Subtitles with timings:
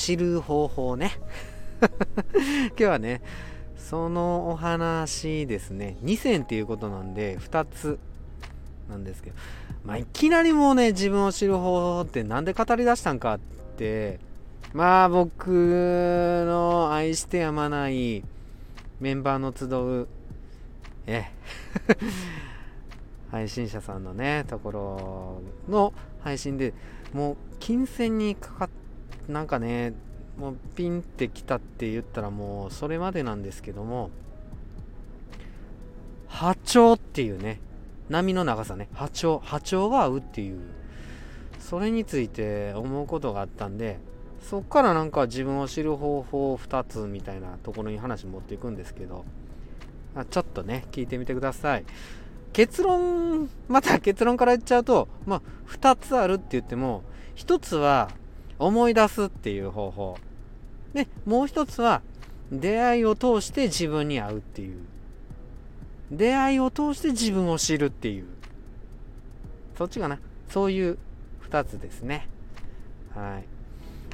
[0.00, 1.12] 知る方法ね。
[2.70, 3.20] 今日はね
[3.76, 5.98] そのお話ですね。
[6.02, 7.98] 2選っていうことなんで2つ
[8.88, 9.36] なんですけど。
[9.84, 13.40] まあいきなりもうね自分を知る方法って何で語り出したんかっ
[13.76, 14.20] て
[14.72, 18.24] まあ僕の愛してやまない
[19.00, 20.08] メンバーの集う
[21.06, 21.26] え。
[23.30, 25.92] 配信者さんのねところの
[26.24, 26.72] 配信で
[27.12, 28.68] もう金銭にかかっ
[29.30, 29.94] なんかね
[30.38, 34.10] もうピンってきたって言ったらもうそれまでなんですけども
[36.28, 37.60] 波長っていうね
[38.08, 40.60] 波の長さね波長波長が合うっていう
[41.58, 43.98] それについて思うことがあったんで
[44.48, 49.24] そっからなんか自分を知る方法2つみたいなところに話持っていくんですけど
[50.30, 51.84] ちょっとね聞いてみてください。
[52.52, 57.04] 結論また結論から言っちゃうとまあ2つあるって言っても
[57.36, 58.10] 1つは
[58.60, 60.16] 思い出すっていう方法。
[60.92, 62.02] でもう1つは
[62.52, 64.78] 出会いを通して自分に会うっていう。
[66.12, 68.26] 出会いを通して自分を知るっていう。
[69.78, 70.18] そっちかな。
[70.50, 70.98] そういう
[71.48, 72.28] 2つですね。
[73.14, 73.44] はい。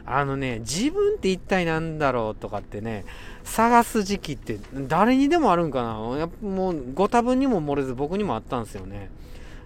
[0.08, 3.05] あのね自分って一体何だろうとかってね
[3.42, 6.19] 探す時期って誰にでもあるんかな。
[6.19, 9.10] やもうご多分にも漏れず僕にもあったんですよね。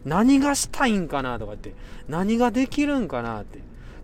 [0.06, 1.75] 何がしたいんかなとかって
[2.09, 3.59] 何ができるんかなって。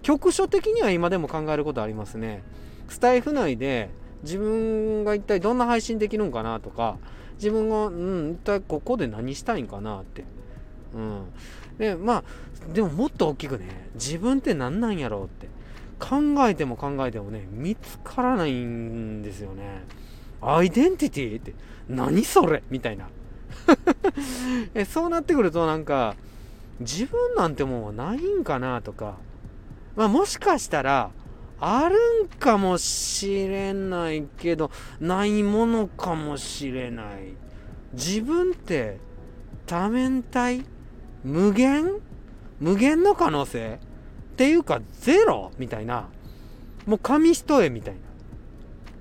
[0.06, 2.44] 局所的には今でも考えることありますね
[2.88, 3.90] スタイフ内で
[4.22, 6.96] 自分が一体どんな配信できるんかなとか
[7.38, 10.24] 自分が、うん、一体ここで何したいんかなって。
[10.94, 11.24] うん。
[11.77, 12.24] で、まあ、
[12.72, 15.48] でももっと大きくね、自分って何なんやろうって。
[15.98, 16.16] 考
[16.48, 19.84] えても考えてもね、見つからないんですよね。
[20.40, 21.54] アイデンティティって
[21.88, 23.08] 何それみたいな
[24.74, 24.84] え。
[24.84, 26.14] そうなってくるとなんか、
[26.80, 29.16] 自分なんてもんはないんかなとか、
[29.97, 31.11] まあもしかしたら、
[31.58, 34.70] あるんかもしれないけど、
[35.01, 37.33] ないものかもしれない。
[37.95, 38.98] 自分って
[39.64, 40.64] 多面体
[41.24, 42.01] 無限？
[42.61, 43.80] 無限の可能性
[44.33, 46.08] っていうかゼロみたいな。
[46.86, 47.95] もう紙一重みたい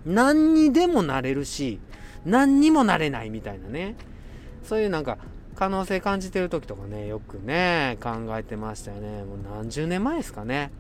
[0.05, 0.23] な。
[0.23, 1.79] 何にでもなれるし、
[2.25, 3.95] 何にもなれないみたいなね。
[4.63, 5.17] そういうなんか
[5.55, 9.23] 可能性感じてる時とかね、よくね、考えてましたよね。
[9.23, 10.71] もう何十年前ですかね。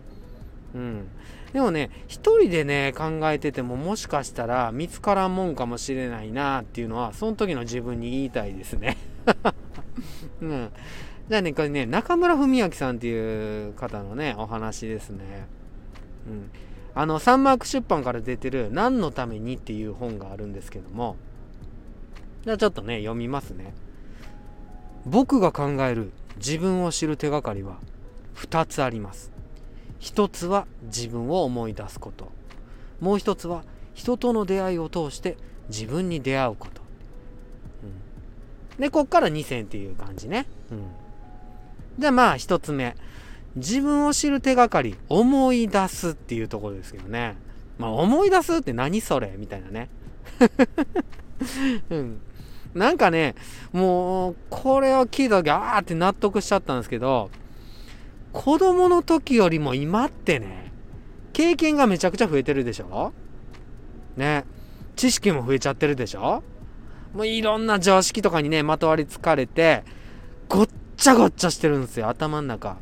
[0.75, 1.07] うん。
[1.53, 8.97] でもね、一人でね、考えててももしかしたら見つからんもんかもしれないなっていうのは、その時の自分に言いたいですね。
[10.41, 10.69] うん。
[11.29, 15.47] じゃあね、これね、中村文明さんっていう方のね、お話ですね。
[16.27, 16.51] うん。
[16.93, 21.15] あの、サンマーク出版から出てる、何のためにっていう本があるんですけども、
[22.43, 23.73] じゃあちょっとね、読みますね。
[25.05, 27.77] 僕が考える自分を知る手がかりは
[28.35, 29.34] 2つあります。
[29.99, 32.31] 一つは自分を思い出すこと。
[32.99, 33.63] もう一つは
[33.93, 35.37] 人との出会いを通して
[35.69, 36.81] 自分に出会うこと、
[38.75, 40.87] うん、でこっから2選っていう感じね、うん、
[41.97, 42.95] じゃあまあ一つ目。
[43.55, 47.37] 自分を知る手がかり思い出すっていうところですけどね。
[47.77, 49.33] まあ思い出すって何それ？
[49.37, 49.89] みたいなね。
[51.89, 52.21] うん。
[52.73, 53.35] なんかね
[53.71, 57.31] もうこれを聞いた時あーって納得しちゃったんですけど
[58.35, 60.69] 子供の時よりも今ってね、
[61.31, 63.13] 経験がめちゃくちゃ増えてるでしょ？
[64.17, 64.43] ね。
[64.97, 66.43] 知識も増えちゃってるでしょ？
[67.13, 69.85] もういろんな常識とかにね、まとわりつかれて、
[70.49, 72.75] ごっちゃごっちゃしてるんですよ、頭の中。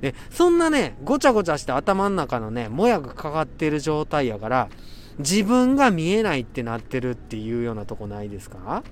[0.00, 4.68] で、そんなね、ごちゃごちゃして頭の中のね、もやがかかってる状態やから、
[5.18, 8.82] 自分が見えないってなってるっていうようなとこないですか？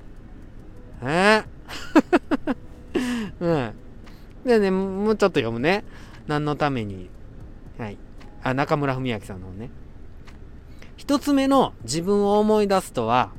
[1.02, 1.42] え？
[2.12, 2.56] ー、
[3.40, 3.81] うん。
[4.44, 5.84] でね、もうちょっと読むね。
[6.26, 7.08] 何のために。
[7.78, 7.98] はい。
[8.42, 9.70] あ、中村文明さんのね。
[10.97, 13.30] 一つ目の自分を思い出すとは、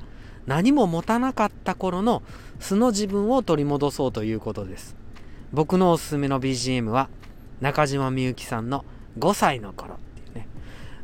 [0.45, 2.23] 何も持たなかった頃の
[2.59, 4.95] 素の自分を取り戻そうということです。
[5.51, 7.09] 僕のおすすめの BGM は、
[7.61, 8.83] 中島みゆきさんの
[9.19, 10.47] 5歳の頃っていうね。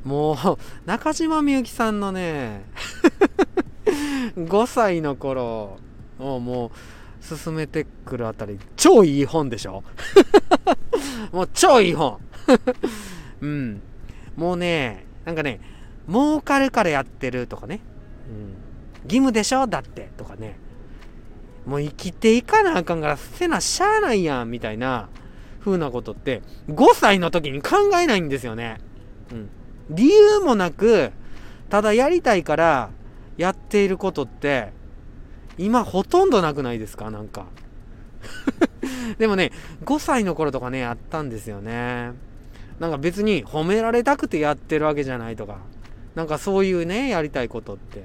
[0.03, 0.37] もう、
[0.85, 2.65] 中島みゆきさんのね、
[4.35, 5.77] 5歳の頃
[6.19, 6.71] をもう、
[7.37, 9.83] 進めてくるあたり、超いい本でしょ？
[11.31, 12.19] もう超いい本
[13.41, 13.81] うん。
[14.35, 15.59] もうね、なんかね、
[16.09, 17.79] 儲かるからやってるとかね。
[18.29, 18.53] うん。
[19.03, 19.67] 義務でしょ？
[19.67, 20.09] だって。
[20.17, 20.57] とかね。
[21.65, 24.49] もう生きていかなあかんからせなしゃあないやん。
[24.51, 25.09] みたいな
[25.59, 28.77] 風なことって5歳の時に考えないんですよね。
[29.31, 29.49] うん。
[29.89, 31.11] 理由もなく、
[31.69, 32.89] ただやりたいから
[33.37, 34.71] やっていることって
[35.59, 37.11] 今ほとんどなくないですか？
[37.11, 37.45] なんか。
[39.19, 39.51] でもね、
[39.85, 42.13] 5歳の頃とかね、あったんですよね。
[42.79, 45.57] なんか別に褒められたくてやってるわけじゃないとか。
[46.15, 48.03] なんかそういうねやりたいことって。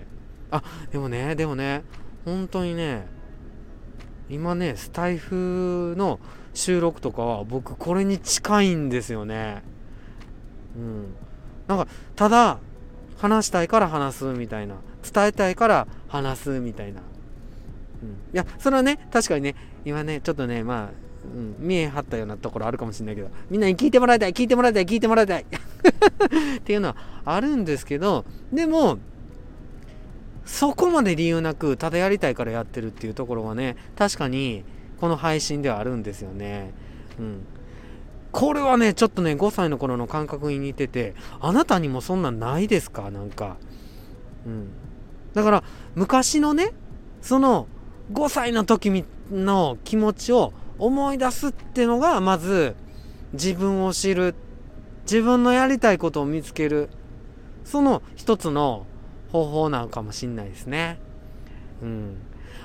[0.51, 1.83] あでもねでもね
[2.25, 3.06] 本当にね
[4.29, 6.21] 今ねスタイフの
[6.55, 9.62] 収録とかは僕これに近いんですよね。
[10.77, 11.15] うん。
[11.69, 11.87] なんか
[12.17, 12.59] ただ
[13.19, 14.75] 話したいから話すみたいな。
[15.05, 17.03] 伝えたいから話すみたいな、
[18.05, 19.55] うん、いやそれはね確かにね
[19.85, 20.91] 今ねちょっとねまあ、
[21.35, 25.45] うん、見え張ったようなところあるかもしれないけどみんなに聞いてもらいたい聞いてもらいたい聞いてもらいたい
[26.59, 28.99] っていうのはあるんですけどでも
[30.45, 34.65] そこまで理由なくただやりたいからやってるっていうところはね確かに
[35.01, 36.73] この配信ではあるんですよね。
[37.19, 37.47] うん。
[38.33, 43.11] これはねちょっとね5歳の頃の感覚に似ててあなたにもそんなんないですか？
[43.11, 43.56] なんか。
[44.47, 44.69] うん。
[45.35, 45.65] だから
[45.95, 46.73] 昔のね
[47.21, 47.69] その
[48.12, 52.75] 5歳の時の気持ちを思い出すってのがまず
[53.33, 54.35] 自分を知る
[55.05, 56.91] 自分のやりたいことを見つける
[57.65, 58.87] その一つの
[59.33, 60.99] 方法なのかもしんないですね。
[61.83, 62.17] うん。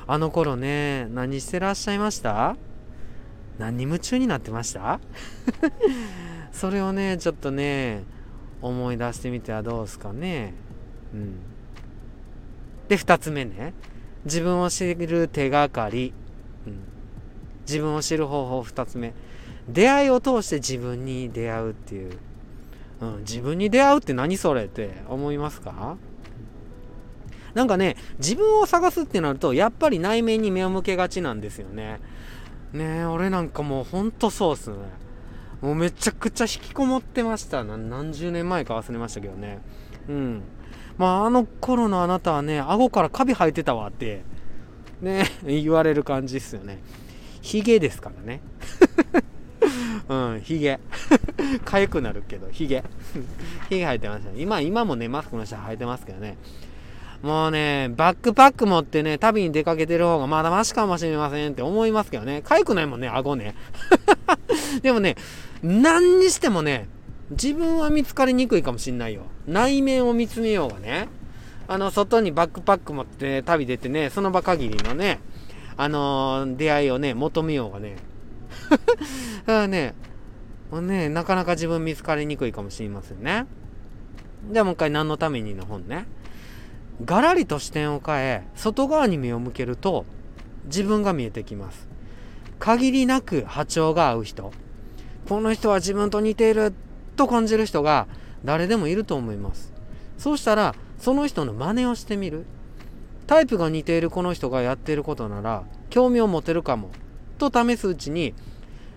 [0.07, 2.55] あの頃ね何してらっしゃいました？
[3.57, 4.99] 何に夢中になってました？
[6.51, 8.03] それをねちょっとね
[8.61, 10.53] 思い出してみてはどうですかね。
[11.13, 11.35] うん。
[12.87, 13.73] で2つ目ね。
[14.25, 16.13] 自分を知る手がかり、
[16.67, 16.79] うん、
[17.67, 19.13] 自分を知る方法2つ目。
[19.67, 22.17] 出会いを通して自分に出会うっていう、
[23.01, 25.97] うん、自分に出会うって何それって思いますか？
[27.53, 31.99] なんかね自分を探すってなるとやっぱり内面に目を向けがちなんですよね。
[32.73, 34.77] ねえ俺なんかもうほんとそうっすね。
[35.61, 37.63] もうめちゃくちゃ引きこもってました。
[37.63, 39.59] 何十年前か忘れましたけどね。
[40.09, 40.41] うん
[40.97, 44.21] まあ、あの頃のあなたはね、顎からカビ生えてたわって、
[45.01, 46.79] ね、 言われる感じっすよね。
[47.41, 48.41] ヒゲですからね。
[50.09, 50.77] うん、ヒゲ。
[51.63, 52.83] 痒くなるけど、ヒゲ。
[53.69, 54.41] ヒゲ生えてましたね。
[54.41, 56.37] 今、今もね、マスクの下生えてますけどね。
[57.21, 62.41] もうね、バックパック持ってね、旅に出かけてる方がまだマシかもしれませんって思いますけどね。
[62.43, 63.55] 痒くないもんね、顎ね。
[64.81, 65.15] でもね、
[65.63, 66.89] 何にしてもね、
[67.31, 69.23] 自分は見つかりにくいかもしんないよ。
[69.47, 71.07] 内面を見つめようがね。
[71.67, 75.19] あの、外にバックパック持って、旅出てね、その場限りのね、
[75.77, 77.97] あのー、出会いをね、求めようがね。
[78.69, 78.83] だか
[79.45, 79.93] らね、
[80.71, 83.45] もうね、なかなか自分見つかりにくいかもしれませんね。
[84.51, 86.07] じゃあもう一回何のためにの本ね。
[87.05, 90.05] がらりと視点を変え、外側に目を向けると、
[90.65, 91.87] 自分が見えてきます。
[92.57, 94.51] 限りなく波長が合う人。
[95.27, 96.73] この人は自分と似ている
[97.19, 98.07] と感じる人が
[98.45, 99.73] 誰でもいると思います。
[100.17, 102.45] そうしたらその人の真似をしてみる。
[103.27, 106.89] タイプが似ているこの人がやっていることなら興味を持てるかも。
[107.37, 108.33] と試すうちに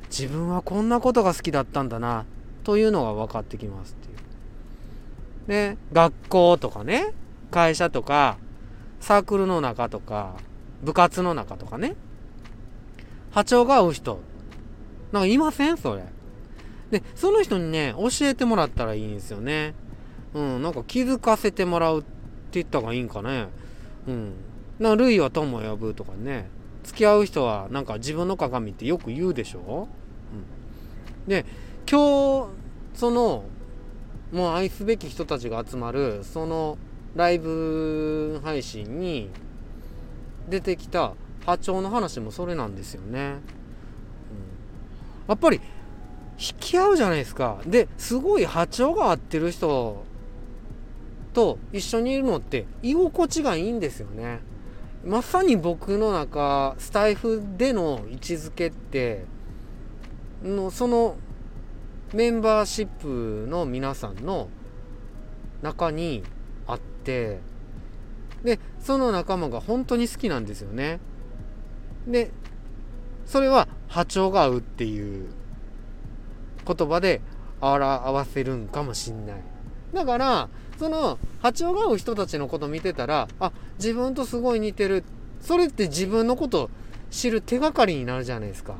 [0.08, 2.24] 自分はこんなことが好きだったんだな
[2.64, 5.74] というのが分かってきますっていう。
[5.74, 7.12] で学校とかね
[7.50, 8.38] 会社とか
[9.00, 10.36] サークルの中とか
[10.82, 11.96] 部活の中とかね。
[13.32, 14.20] 波長が合う人。
[15.10, 15.76] なんかいません？
[15.76, 16.04] それ。
[16.93, 19.75] で、その人にね、教えてもらったらいいんですよね。
[20.35, 22.09] うん、なんか気づかせてもらうって
[22.53, 23.49] 言った方がいいんかね。
[24.06, 24.33] うん。
[24.79, 26.50] な、類は友を呼ぶとかね。
[26.85, 29.89] 付き合う人はなんか自分の鏡ってよく言うでしょ
[31.25, 31.29] うん。
[31.29, 31.46] で、
[31.91, 32.49] 今日、
[32.94, 33.44] その、
[34.31, 36.77] もう愛すべき人たちが集まる、その
[37.17, 39.31] ライブ配信に
[40.46, 41.15] 出てきた
[41.46, 43.20] 波長の話もそれなんですよね。
[43.20, 43.37] うん、
[45.29, 45.61] やっぱり
[46.43, 47.61] 引き合うじゃないですか。
[47.65, 50.05] ですごい波長が合ってる人
[51.32, 54.41] と一緒にいるのって居心地がいいんですよね。
[55.05, 59.25] まさに僕の中スタイフでの位置づけって
[60.43, 61.17] のその
[62.13, 64.49] メンバーシップの皆さんの
[65.63, 66.25] 中に
[66.67, 67.39] あって
[68.43, 70.99] でその仲間が本当に好きなんですよね。
[72.06, 72.32] で
[73.27, 75.31] それは波長が合うっていう
[76.66, 77.20] 言葉で
[77.60, 79.36] 表せるんかもしんない。
[79.92, 85.04] だからその波長が合う人たちのこと見てたらあ自分とすごい似てる。
[85.40, 86.70] それって自分のこと
[87.10, 88.74] 知る手がかりになるじゃないですか。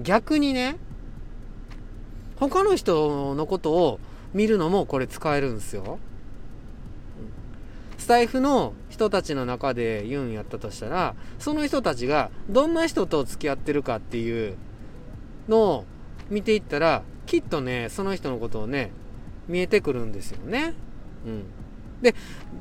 [0.00, 0.76] 逆にね
[2.36, 4.00] 他の人のことを
[4.34, 5.98] 見るのもこれ使えるんですよ。
[7.98, 14.56] スタイフの人たちの中で言うんやったとしたらその人たちがどんな人と付き合ってるかっていう
[15.48, 15.84] のを
[16.30, 18.90] 見ていったらきっとねその人のことをね
[19.48, 20.74] 見えてくるんですよね。
[21.24, 21.44] うん、
[22.00, 22.14] で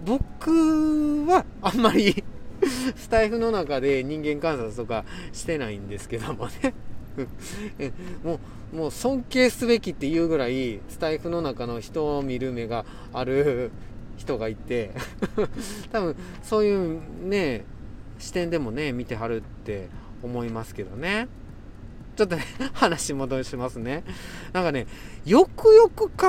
[0.05, 2.23] 僕はあんまり
[2.95, 6.73] スタイフの中で人間観察とかしてないんですけどもね。
[8.23, 8.39] も
[8.73, 13.71] うもう尊敬すべきっていうぐらいスタイフの中の人を見る目がある
[14.17, 14.91] 人がいて。
[15.91, 17.63] 多分そういうね
[18.19, 19.89] 視点でもね見てはるって
[20.23, 21.27] 思いますけどね。
[22.15, 22.43] ちょっとね
[22.73, 24.03] 話戻しますね
[24.53, 24.87] なんかね
[25.25, 26.27] よくよく考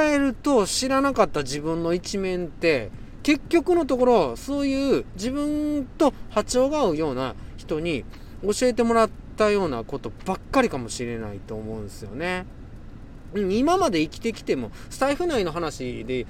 [0.00, 2.90] えると知らなかった自分の一面って
[3.22, 8.04] 結局のところそういう自分と波長が合うような人に
[8.42, 12.44] 教えてもらったようなことばっかりかもしれないと思うんですよね。
[13.34, 16.26] 今まで生きてきてもスタイフ内の話で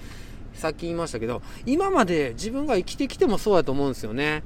[0.55, 4.45] さっき言いましたけど今まで自分が生きてきてもそうやと思うんですよね。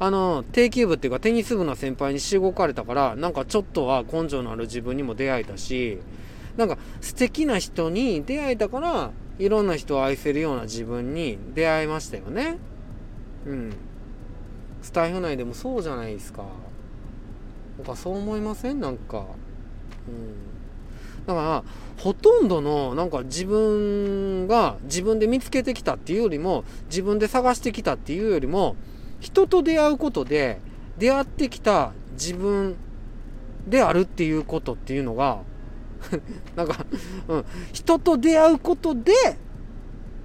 [0.00, 5.98] あの定休部っていうかテニス部の先輩にしごかれたからなんかちょっとは根性のある自分にも出会えたし
[6.56, 12.58] なんか素敵な人に出会えたからいろんな人を愛せるような自分に出会いましたよね。
[13.46, 13.72] うん。
[14.82, 16.44] スタイフ内でもそうじゃないですか。
[17.78, 18.80] なんかそう思いません？
[18.80, 19.24] なんか。
[20.08, 21.26] うん。
[21.26, 21.64] だから
[22.02, 28.76] ほとんどのなんか自分が自分で見つけてきたっていうよりも自分で探してきたっていうよりも
[29.20, 30.60] 人と出会うことで
[30.98, 32.76] 出会ってきた自分
[33.66, 35.40] であるっていうことっていうのが
[36.56, 36.84] なんか、
[37.28, 39.12] うん、人と出会うことで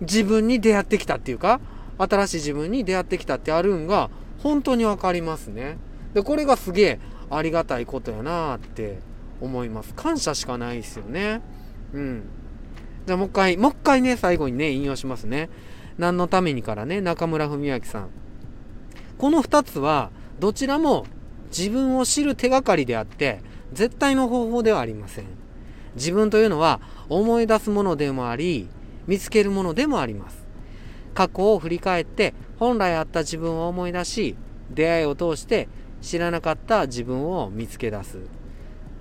[0.02, 1.60] 自分に出会ってきたっていうか
[1.98, 4.10] 新しい自分に出会ってきたってあるんが
[4.40, 5.78] 本当に分かりますね。
[6.14, 7.00] でこれがすげえ
[7.30, 9.00] ありがたいことやなって
[9.42, 9.94] 思います。
[9.96, 11.42] 感謝しかないですよね。
[11.94, 12.24] うん。
[13.06, 15.50] じゃあもう一回もう一回ね最後にね引用しますね。
[15.98, 18.10] 何のためにからね中村文明さん。
[19.25, 21.08] この2つはどちらも
[21.48, 23.41] 自分を知る手がかりであって
[23.74, 25.25] 絶対の方法ではありません。
[25.96, 26.79] 自分というのは
[27.10, 28.70] 思い出すものでもあり
[29.08, 30.46] 見つけるものでもあります。
[31.15, 34.36] 過去を振り返って本来あった自分を思い出し
[34.70, 35.70] 出会いを通して
[36.03, 38.20] 知らなかった自分を見つけ出す。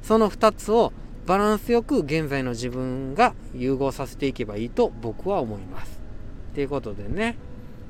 [0.01, 0.95] その2つを
[1.27, 6.01] バランスよく現在の自分が融合させていけばいいと僕は思います。
[6.55, 7.37] ということでね。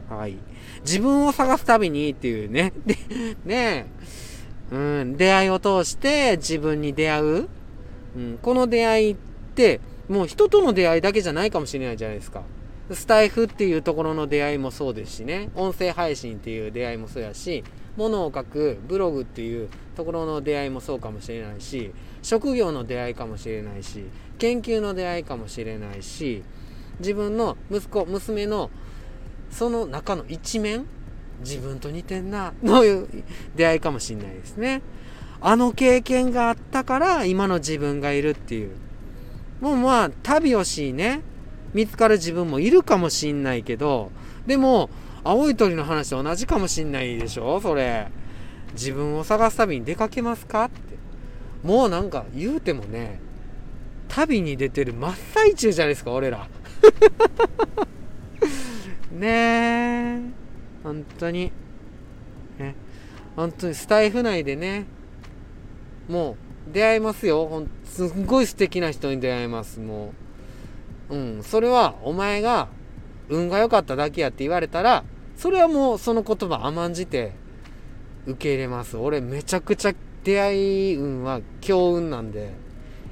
[0.08, 0.37] はい。
[0.80, 2.73] 自分を探すたびにっていうね。
[2.87, 2.94] で、
[3.44, 3.87] ねえ
[4.73, 7.49] うん、出会いを通して自分に出会う。
[8.16, 9.16] うん、この出会いっ
[9.54, 12.42] て、もう人との出会いだけじゃないかもしれないじゃないですか。
[12.92, 15.49] スタイフっていうところの出会いもそうですしね。
[15.54, 17.64] 音声配信っていう出会いもそうやし、
[17.96, 21.92] 物を書くブログっていうところの出会いもそうかもしれないし、
[22.23, 24.04] 職業の出会いかもしれないし、
[24.38, 26.42] 研究の出会いかもしれないし、
[26.99, 28.70] 自分の息子、娘の
[29.54, 30.84] その中の一面
[31.40, 32.82] 自分と似てんなの
[33.54, 34.82] 出会いかもしんないですね。
[35.40, 38.73] あの経験があったから今の自分がいるっていう。
[39.61, 41.23] もうまあ旅をしね。
[41.73, 44.12] 見つかる自分もいるかもしんないけど
[44.46, 44.90] でも
[45.25, 48.08] 青い鳥の話と同じかもしんないでしょそれ。
[48.75, 50.64] 自分を探す旅に出かけますか？
[50.64, 50.80] って。
[51.66, 53.20] もうなんか言うてもね
[54.08, 56.49] 旅に出てる真っ最中じゃないですか俺ら。
[59.14, 60.21] ねえ
[60.83, 61.52] 本当に。
[62.59, 62.75] ね。
[63.37, 64.87] 本当にスタイフ内でね
[66.09, 66.37] も
[66.68, 67.47] う出会いますよ。
[67.47, 70.12] ほんすっごい素敵な人に出会えますも
[71.11, 71.16] う。
[71.16, 71.42] うん。
[71.42, 72.68] それはお前が
[73.28, 75.04] 運が良かっただけやって言われたら
[75.37, 77.33] それはもうその言葉甘んじて
[78.26, 78.97] 受け入れます。
[78.97, 79.94] 俺めちゃくちゃ
[80.25, 82.52] 出会い運は強運なんで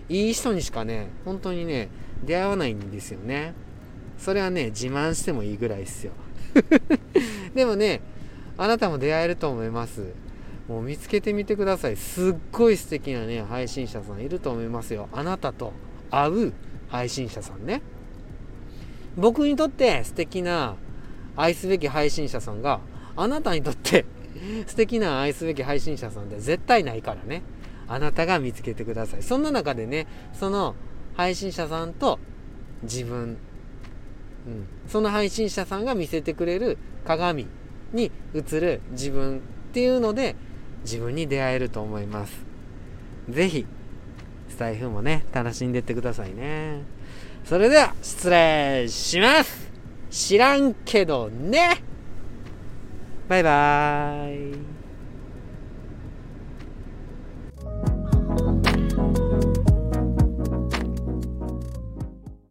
[0.08, 1.88] いい人にしかね本当にね
[2.24, 3.54] 出会わないんですよね。
[4.22, 6.12] それはね、自慢してもいいぐらいですよ。
[7.56, 8.00] でもね、
[8.56, 10.14] あなたも出会えると思います。
[10.68, 11.96] もう見つけてみてください。
[11.96, 15.08] すっごい素敵なね、配信者さんいると思いますよ。
[15.12, 15.72] あなたと
[16.08, 16.52] 会う
[16.88, 17.82] 配信者さんね。
[19.16, 20.76] 僕にとって素敵な
[21.36, 22.78] 愛すべき配信者さんが、
[23.16, 24.04] あなたにとって
[24.68, 27.42] 素敵な愛すべき配信者さんって絶対ないからね。
[27.88, 29.22] あなたが見つけてください。
[29.24, 30.76] そんな中でね、その
[31.14, 32.20] 配信者さんと
[32.84, 33.36] 自分、
[34.88, 37.46] その配信者さんが見せてくれる鏡
[37.92, 39.40] に映る自分っ
[39.72, 40.36] ていうので
[40.82, 42.44] 自分に出会えると思います。
[43.28, 43.66] 是非
[44.48, 46.82] スタイフもね、楽しんでってくださいね。
[47.44, 49.70] それでは、失礼します
[50.10, 51.82] 知らんけどね
[53.28, 54.81] バイバーイ